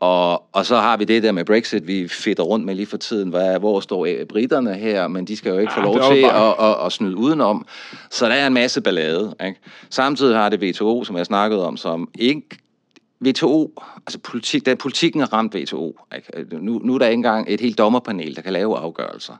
[0.00, 2.96] Og, og så har vi det der med Brexit, vi fedter rundt med lige for
[2.96, 3.28] tiden.
[3.30, 5.08] Hvad, hvor står øh, britterne her?
[5.08, 6.86] Men de skal jo ikke få Ja, lov det er jo til bare- at, at,
[6.86, 7.66] at snyde udenom.
[8.10, 9.34] Så der er en masse ballade.
[9.46, 9.60] Ikke?
[9.90, 12.42] Samtidig har det WTO, som jeg snakkede om, som ikke
[13.20, 16.00] WTO, altså politik, da politikken har ramt WTO.
[16.16, 16.28] Ikke?
[16.34, 19.34] Øh, nu, nu er der ikke engang et helt dommerpanel, der kan lave afgørelser.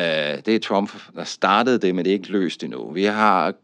[0.00, 0.04] Uh,
[0.46, 2.90] det er Trump, der startede det, men det er ikke løst endnu.
[2.90, 3.54] Vi har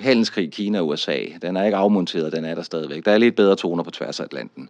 [0.00, 1.18] handelskrig Kina og USA.
[1.42, 3.04] Den er ikke afmonteret, den er der stadigvæk.
[3.04, 4.68] Der er lidt bedre toner på tværs af Atlanten.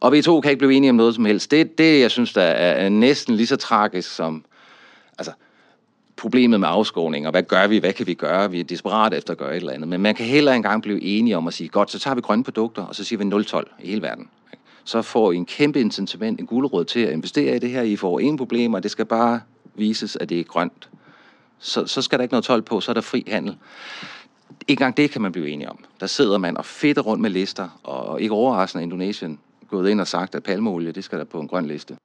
[0.00, 1.50] Og WTO kan ikke blive enige om noget som helst.
[1.50, 4.44] Det, det jeg synes, der er, er næsten lige så tragisk som
[5.18, 5.32] altså,
[6.22, 8.50] problemet med afskåning, og hvad gør vi, hvad kan vi gøre?
[8.50, 9.88] Vi er desperate efter at gøre et eller andet.
[9.88, 12.44] Men man kan heller engang blive enige om at sige, godt, så tager vi grønne
[12.44, 14.28] produkter, og så siger vi 0-12 i hele verden.
[14.84, 17.82] Så får I en kæmpe incitament, en guldråd til at investere i det her.
[17.82, 19.40] I får ingen problemer, det skal bare
[19.74, 20.88] vises, at det er grønt.
[21.58, 23.56] Så, så skal der ikke noget 12 på, så er der fri handel.
[24.68, 25.84] Ikke engang det kan man blive enige om.
[26.00, 30.06] Der sidder man og fedter rundt med lister, og ikke overraskende Indonesien gået ind og
[30.06, 31.96] sagt, at palmeolie, det skal der på en grøn liste.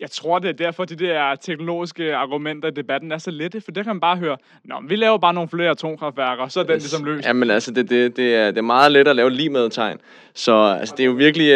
[0.00, 3.70] Jeg tror, det er derfor, de der teknologiske argumenter i debatten er så lette, for
[3.70, 6.64] der kan man bare høre, Nå, vi laver bare nogle flere atomkraftværker, og så er
[6.64, 7.26] den ligesom løst.
[7.26, 9.98] Jamen altså, det, det, det, er, det er meget let at lave lige med tegn.
[10.34, 11.52] Så altså, det er jo virkelig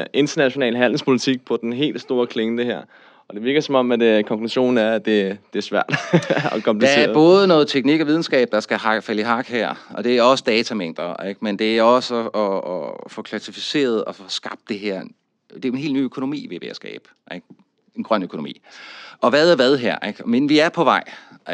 [0.00, 2.80] uh, international handelspolitik på den helt store klinge, det her.
[3.28, 5.84] Og det virker som om, at uh, konklusionen er, at det, det er svært
[6.52, 7.08] og Der kompliceret.
[7.10, 10.18] er både noget teknik og videnskab, der skal hak- falde i hak her, og det
[10.18, 11.38] er også datamængder, ikke?
[11.42, 12.40] men det er også at,
[12.74, 15.00] at, at få klassificeret og få skabt det her.
[15.54, 17.08] Det er en helt ny økonomi, vi er ved at skabe.
[17.34, 17.46] Ikke?
[17.94, 18.60] En grøn økonomi.
[19.20, 20.06] Og hvad er hvad her?
[20.06, 20.28] Ikke?
[20.28, 21.04] Men vi er på vej.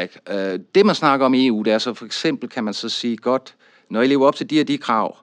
[0.01, 0.19] Ikke?
[0.29, 2.89] Øh, Det, man snakker om i EU, det er så for eksempel, kan man så
[2.89, 3.55] sige, godt,
[3.89, 5.17] når I lever op til de og de krav,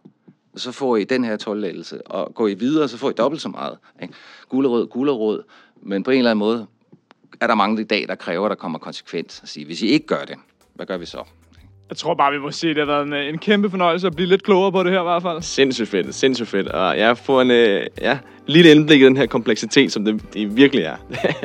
[0.57, 3.49] så får I den her tolvlettelse, og går I videre, så får I dobbelt så
[3.49, 3.79] meget.
[4.03, 4.15] Ikke?
[4.49, 5.43] Gulerød, gulerød,
[5.83, 6.67] men på en eller anden måde
[7.41, 9.41] er der mange i dag, der kræver, at der kommer konsekvens.
[9.43, 10.37] At sige, hvis I ikke gør det,
[10.75, 11.25] hvad gør vi så?
[11.91, 14.17] Jeg tror bare, vi må sige, at det har været en, en kæmpe fornøjelse at
[14.17, 15.43] blive lidt klogere på det her i hvert fald.
[15.43, 16.69] Sindssygt fedt, sindssygt fedt.
[16.69, 17.57] Og jeg får en uh,
[18.01, 20.97] ja, lille indblik i den her kompleksitet, som det, det virkelig er.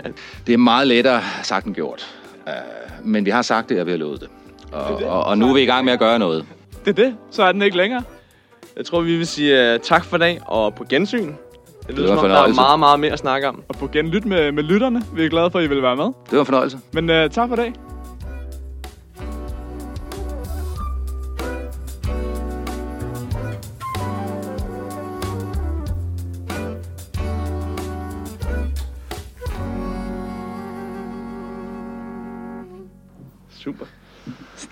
[0.48, 2.16] Det er meget lettere sagt end gjort.
[2.48, 2.52] Uh,
[3.08, 4.30] men vi har sagt det, og vi har lovet det.
[4.72, 6.46] Og, og, og nu er vi i gang med at gøre noget.
[6.86, 8.04] Det er det, så er den ikke længere.
[8.78, 11.34] jeg tror, vi vil sige uh, tak for i dag, og på gensyn.
[11.88, 13.64] Det lyder var som om, der er meget, meget mere at snakke om.
[13.68, 15.02] Og på genlyt med, med lytterne.
[15.14, 16.06] Vi er glade for, at I vil være med.
[16.06, 16.78] Det var en fornøjelse.
[16.94, 17.74] Men uh, tak for i dag.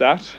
[0.04, 0.38] Stærkt.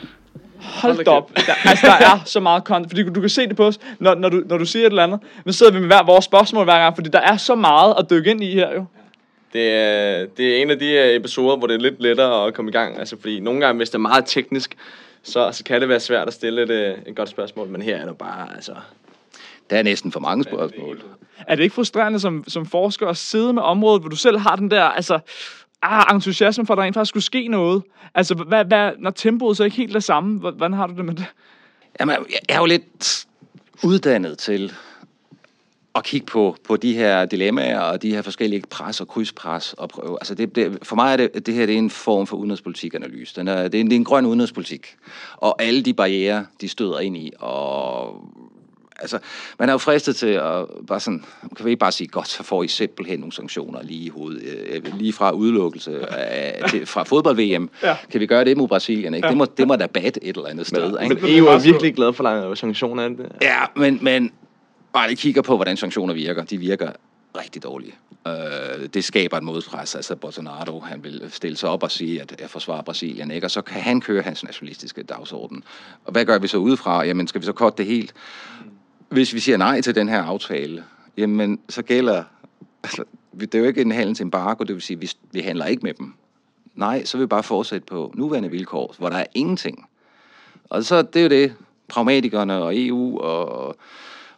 [0.61, 1.37] Hold Hold da op.
[1.37, 4.15] Der, altså, der er så meget content, fordi du, kan se det på os, når,
[4.15, 5.21] når, du, når du siger et eller andet.
[5.45, 8.11] Nu sidder vi med hver vores spørgsmål hver gang, fordi der er så meget at
[8.11, 8.85] dykke ind i her jo.
[9.53, 12.55] Det er, det er en af de øh, episoder, hvor det er lidt lettere at
[12.55, 12.99] komme i gang.
[12.99, 14.77] Altså, fordi nogle gange, hvis det er meget teknisk,
[15.23, 17.69] så, så kan det være svært at stille et, øh, et godt spørgsmål.
[17.69, 18.73] Men her er det bare, altså...
[19.71, 21.03] Der er næsten for mange spørgsmål.
[21.49, 24.57] Er det ikke frustrerende som, som forsker at sidde med området, hvor du selv har
[24.57, 25.19] den der, altså,
[25.85, 27.83] ah, entusiasme for, at der rent faktisk skulle ske noget?
[28.15, 31.15] Altså, hvad, hvad, når tempoet så ikke helt det samme, hvordan har du det med
[31.15, 31.27] det?
[32.01, 33.27] Jamen, jeg er jo lidt
[33.83, 34.73] uddannet til
[35.95, 39.73] at kigge på, på de her dilemmaer og de her forskellige pres og krydspres.
[39.73, 40.19] Og prøve.
[40.21, 43.37] Altså det, det, for mig er det, det her det er en form for udenrigspolitikanalyse.
[43.37, 44.97] Den er, det, er en, det er en grøn udenrigspolitik.
[45.37, 47.33] Og alle de barriere, de støder ind i.
[47.39, 48.23] Og
[49.01, 49.19] altså,
[49.59, 51.25] man er jo fristet til at bare sådan,
[51.57, 54.43] kan vi ikke bare sige, godt, så får I simpelthen nogle sanktioner lige i hovedet,
[54.43, 57.71] øh, lige fra udelukkelse af, til, fra fodbold-VM.
[57.83, 57.97] Ja.
[58.11, 59.15] Kan vi gøre det mod Brasilien?
[59.15, 59.27] Ikke?
[59.27, 59.31] Ja.
[59.31, 61.03] Det, må, det må da bat et eller andet sted.
[61.03, 61.15] ikke?
[61.15, 63.05] Men EU er virkelig glad for lange sanktioner.
[63.05, 63.33] er det det?
[63.43, 64.33] Ja, men, men
[64.93, 66.45] bare lige kigger på, hvordan sanktioner virker.
[66.45, 66.91] De virker
[67.39, 67.95] rigtig dårlige.
[68.27, 69.95] Øh, det skaber et modpres.
[69.95, 73.47] Altså Bolsonaro, han vil stille sig op og sige, at jeg forsvarer Brasilien, ikke?
[73.47, 75.65] Og så kan han køre hans nationalistiske dagsorden.
[76.05, 77.05] Og hvad gør vi så udefra?
[77.05, 78.15] Jamen, skal vi så korte det helt?
[79.15, 80.85] Hvis vi siger nej til den her aftale,
[81.17, 82.23] jamen, så gælder...
[82.85, 83.05] Altså,
[83.41, 85.95] det er jo ikke en handelsembargo, det vil sige, at vi, vi handler ikke med
[85.95, 86.15] dem.
[86.75, 89.89] Nej, så vil vi bare fortsætte på nuværende vilkår, hvor der er ingenting.
[90.65, 91.55] Og så det er jo det,
[91.89, 93.69] pragmatikerne og EU og,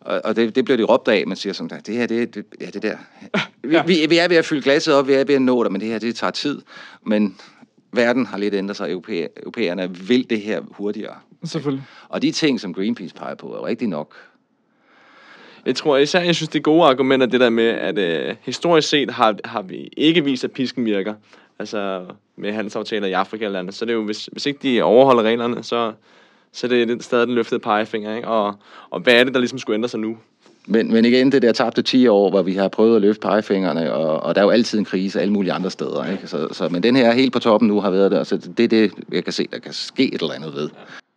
[0.01, 2.45] og, og det, det bliver de råbt af, man siger sådan, det her, det, det,
[2.61, 2.97] ja, det der.
[3.63, 5.73] Vi, vi, vi er ved at fylde glasset op, vi er ved at nå det,
[5.73, 6.63] men det her, det tager tid.
[7.03, 7.37] Men
[7.93, 11.15] verden har lidt ændret sig, Europæ, europæerne vil det her hurtigere.
[11.45, 11.85] Selvfølgelig.
[12.09, 14.15] Og de ting, som Greenpeace peger på, er rigtig nok.
[15.67, 18.89] Jeg tror især, jeg synes, det er gode argumenter, det der med, at øh, historisk
[18.89, 21.15] set har, har vi ikke vist, at pisken virker.
[21.59, 22.05] Altså
[22.37, 23.75] med handelsaftaler i Afrika eller andet.
[23.75, 25.93] Så det er jo, hvis, hvis ikke de overholder reglerne, så,
[26.53, 28.29] så det er det stadig den løftede pegefinger, ikke?
[28.29, 28.55] Og,
[28.91, 30.17] og hvad er det, der ligesom skulle ændre sig nu?
[30.67, 33.93] Men, men igen, det der tabte 10 år, hvor vi har prøvet at løfte pegefingrene,
[33.93, 36.11] og, og der er jo altid en krise alle mulige andre steder.
[36.13, 36.27] Ikke?
[36.27, 38.69] Så, så, men den her helt på toppen nu har været der, så det er
[38.69, 40.71] det, jeg kan se, der kan ske et eller andet ved.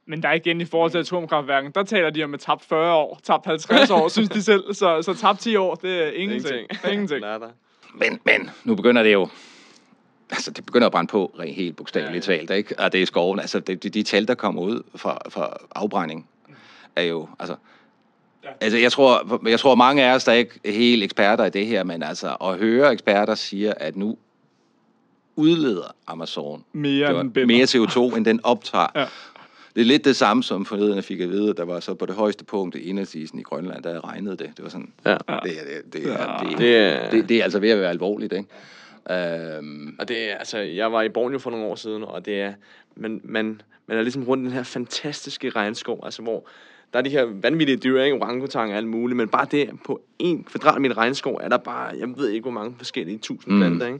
[0.10, 2.93] Men der er igen i forhold til atomkraftværken, der taler de om et tabt 40
[2.93, 4.74] år, tabt 50 år, synes de selv.
[4.74, 6.67] Så, så tabt 10 år, det er ingenting.
[6.91, 7.22] Ingenting.
[7.32, 7.45] Nada.
[7.93, 9.28] Men, men nu begynder det jo...
[10.32, 12.38] Altså, det begynder at brænde på, rent helt bogstaveligt Ja, ja.
[12.39, 12.80] talt, ikke?
[12.80, 13.39] Og det er skoven.
[13.39, 16.28] Altså, de, de, de tal, der kommer ud fra, fra afbrænding,
[16.95, 17.28] er jo...
[17.39, 17.56] Altså,
[18.43, 18.50] Ja.
[18.62, 21.65] altså jeg, tror, jeg tror, mange af os, der er ikke helt eksperter i det
[21.65, 24.17] her, men altså, at høre eksperter siger, at nu
[25.36, 28.88] udleder Amazon Mere var mere CO2, end den optager.
[28.95, 29.06] Ja.
[29.75, 31.93] Det er lidt det samme, som forleden jeg fik at vide, at der var så
[31.93, 34.51] på det højeste punkt i indlandsisen i Grønland, der regnede det.
[34.58, 35.12] Det var sådan, Ja.
[35.12, 38.34] det, er, det, det, er, det, Det det, det er altså ved at være alvorligt,
[38.34, 38.47] ikke?
[39.12, 42.41] Øhm, Og det er, altså, jeg var i Borneo for nogle år siden, og det
[42.41, 42.53] er,
[42.95, 46.47] man, man, man er ligesom rundt i den her fantastiske regnskov, altså hvor
[46.93, 48.15] der er de her vanvittige dyr, ikke?
[48.17, 52.08] orangutang og alt muligt, men bare det, på en kvadratmeter regnskov, er der bare, jeg
[52.17, 53.60] ved ikke, hvor mange forskellige tusind mm.
[53.60, 53.99] planter, ikke?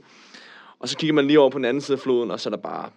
[0.80, 2.52] Og så kigger man lige over på den anden side af floden, og så er
[2.52, 2.90] der bare,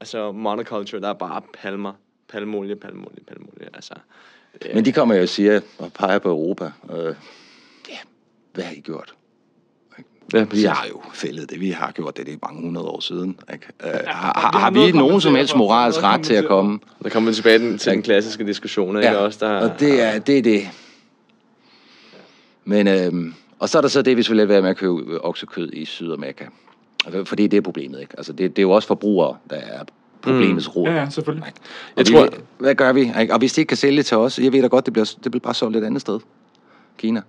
[0.00, 1.92] altså monoculture, der er bare palmer,
[2.28, 3.94] palmolie, palmolie, palmolie, altså.
[4.60, 7.14] er- men de kommer jo og siger, og peger på Europa, øh,
[7.88, 7.96] ja,
[8.54, 9.14] hvad har I gjort?
[10.34, 10.64] ja, Vi præcis.
[10.66, 13.40] har jo fældet det, vi har gjort det, det er mange hundrede år siden.
[13.52, 13.66] Ikke?
[13.84, 16.78] Øh, har, vi har, har har vi nogen som helst moralsk ret til at komme?
[17.02, 19.18] Der kommer vi tilbage den- til den klassiske diskussion, ikke?
[19.18, 20.38] Også der, og det er det.
[20.38, 20.68] Er det.
[22.64, 25.24] Men, øhm, og så er der så det, hvis vi lader være med at købe
[25.24, 26.44] oksekød i Sydamerika.
[27.06, 28.14] Altså, Fordi det er problemet, ikke?
[28.16, 29.84] Altså, det, det er jo også forbrugere, der er
[30.22, 30.88] problemets rod.
[30.88, 31.46] Ja, ja, selvfølgelig.
[31.48, 31.60] Ikke?
[31.96, 33.00] Og Jeg vi, tror- Hvad gør vi?
[33.20, 33.32] Ikke?
[33.32, 35.32] Og hvis de ikke kan sælge til os, jeg ved da godt, det bliver, det
[35.32, 36.20] bliver bare solgt et andet sted.
[36.98, 37.20] Kina.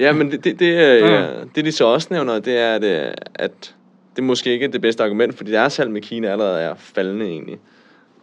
[0.00, 1.20] Ja, men det, det, det, er, Ja.
[1.22, 1.28] ja.
[1.54, 3.74] det de så også nævner, det er, at, øh, at
[4.16, 7.26] det måske ikke er det bedste argument, fordi deres salg med Kina allerede er faldende
[7.26, 7.58] egentlig.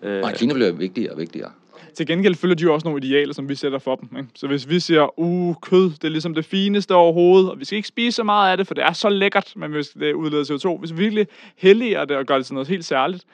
[0.04, 1.50] Øh, Og Kina bliver vigtigere og vigtigere.
[1.94, 4.18] Til gengæld følger de jo også nogle idealer, som vi sætter for dem.
[4.18, 4.30] Ikke?
[4.36, 7.76] Så hvis vi siger, uh, kød, det er ligesom det fineste overhovedet, og vi skal
[7.76, 10.44] ikke spise så meget af det, for det er så lækkert, men hvis det udleder
[10.44, 13.26] CO2, hvis vi virkelig helliger det og gør det til noget helt særligt,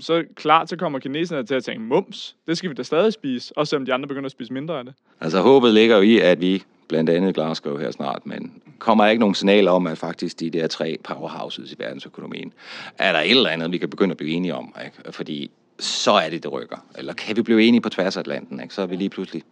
[0.00, 3.58] så klart, så kommer kineserne til at tænke, mums, det skal vi da stadig spise,
[3.58, 4.94] også selvom de andre begynder at spise mindre af det.
[5.20, 9.20] Altså håbet ligger jo i, at vi blandt andet Glasgow her snart, men kommer ikke
[9.20, 12.52] nogen signaler om, at faktisk de der tre powerhouses i verdensøkonomien,
[12.98, 15.12] er der et eller andet, vi kan begynde at blive enige om, ikke?
[15.12, 16.76] fordi så er det, det rykker.
[16.98, 18.74] Eller kan vi blive enige på tværs af Atlanten, ikke?
[18.74, 19.42] så er vi lige pludselig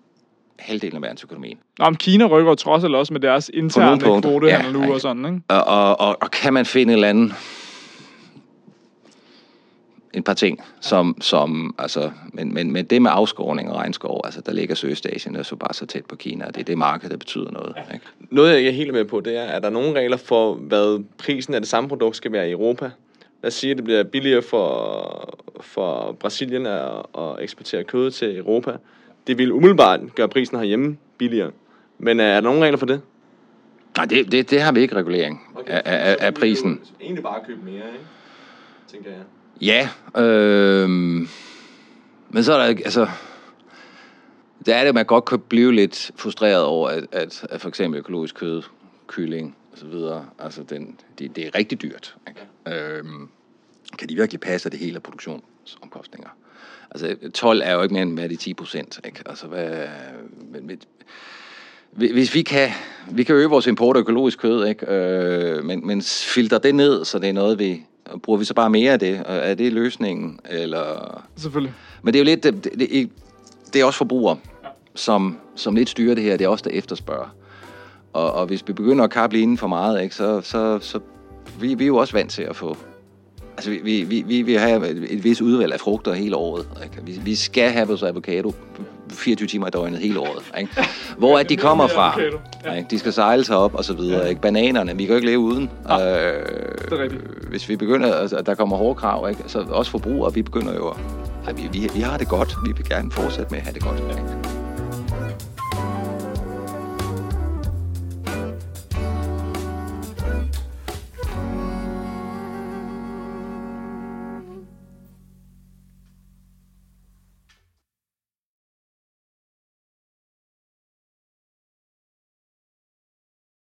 [0.59, 1.59] halvdelen af verdensøkonomien.
[1.79, 5.25] Nå, men Kina rykker trods alt også med deres interne kvotehandel Ja, nu og sådan,
[5.25, 5.41] ikke?
[5.49, 7.33] Og, og, og, og kan man finde en eller anden
[10.15, 14.41] et par ting, som, som altså, men, men, men det med afskovning og regnskov, altså
[14.41, 17.11] der ligger Sydøstasien er så bare så tæt på Kina, og det er det marked,
[17.11, 17.77] der betyder noget.
[17.95, 18.07] Ikke?
[18.31, 20.55] Noget, jeg ikke er helt med på, det er, at der er nogle regler for,
[20.55, 22.91] hvad prisen af det samme produkt skal være i Europa.
[23.43, 28.39] Lad os sige, at det bliver billigere for, for Brasilien at, at eksportere kød til
[28.39, 28.77] Europa.
[29.27, 31.51] Det vil umiddelbart gøre prisen herhjemme billigere.
[31.99, 33.01] Men er der nogle regler for det?
[33.97, 36.81] Nej, det, det, det har vi ikke regulering af, af, af prisen.
[37.01, 38.05] Egentlig bare købe mere, ikke?
[38.89, 39.23] Tænker jeg.
[39.61, 39.89] Ja,
[40.23, 40.89] øh,
[42.31, 43.07] men så er der ikke, altså,
[44.67, 47.69] der er det, at man godt kan blive lidt frustreret over, at, at, at for
[47.69, 48.63] eksempel økologisk kød,
[49.07, 52.17] kylling og så videre, altså den, det, det er rigtig dyrt.
[52.29, 52.41] Ikke?
[52.67, 53.05] Øh,
[53.99, 56.29] kan de virkelig passe det hele af produktionsomkostninger?
[56.91, 59.23] Altså 12 er jo ikke mere end hvad de 10 procent, ikke?
[59.27, 59.87] Altså hvad,
[61.93, 62.69] hvis vi kan,
[63.11, 64.87] vi kan øge vores import af økologisk kød, ikke?
[64.87, 67.83] Øh, men, men filter det ned, så det er noget, vi...
[68.23, 69.25] Bruger vi så bare mere af det?
[69.25, 70.41] Og Er det løsningen?
[70.51, 71.23] Eller...
[71.37, 71.75] Selvfølgelig.
[72.03, 72.43] Men det er jo lidt...
[72.43, 73.11] Det, det,
[73.73, 74.37] det, er også forbrugere,
[74.95, 76.37] som, som lidt styrer det her.
[76.37, 77.35] Det er også der efterspørger.
[78.13, 81.01] Og, og hvis vi begynder at kappe inden for meget, ikke, så, så, så
[81.61, 82.77] vi, vi er jo også vant til at få...
[83.57, 86.67] Altså, vi, vi, vi, vi have et, vis udvalg af frugter hele året.
[86.85, 86.97] Ikke?
[87.03, 88.55] Vi, vi skal have vores avocado
[89.11, 90.53] 24 timer i døgnet hele året.
[90.59, 90.73] Ikke?
[91.19, 92.21] Hvor er de kommer fra?
[92.65, 92.73] Ja.
[92.75, 92.89] Ikke?
[92.91, 94.29] De skal sejle sig op og så videre.
[94.29, 94.41] Ikke?
[94.41, 95.63] Bananerne, vi kan jo ikke leve uden.
[95.63, 95.99] Øh, det
[96.93, 97.23] er rigtigt.
[97.49, 99.43] hvis vi begynder, altså, at der kommer hårde krav, ikke?
[99.47, 100.97] så også forbrugere, vi begynder jo at...
[101.47, 102.55] Ja, vi, vi, vi har det godt.
[102.67, 103.99] Vi vil gerne fortsætte med at have det godt.
[103.99, 104.62] Ikke?